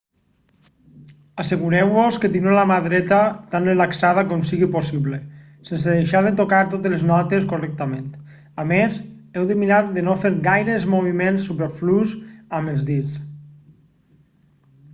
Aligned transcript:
assegureu-vos 1.41 2.15
que 2.21 2.29
teniu 2.35 2.53
la 2.59 2.63
mà 2.69 2.77
dreta 2.87 3.17
tan 3.51 3.67
relaxada 3.71 4.21
com 4.31 4.41
sigui 4.51 4.69
possible 4.75 5.17
sense 5.67 5.95
deixar 5.97 6.21
de 6.27 6.31
tocar 6.39 6.61
totes 6.71 6.93
les 6.95 7.03
notes 7.11 7.45
correctament 7.51 8.07
a 8.63 8.65
més 8.71 8.97
heu 9.35 9.45
de 9.51 9.57
mirar 9.65 9.79
de 9.99 10.05
no 10.09 10.15
fer 10.23 10.31
gaires 10.49 10.87
moviments 10.95 11.47
superflus 11.51 12.17
amb 12.61 12.73
els 12.73 12.89
dits 12.91 13.21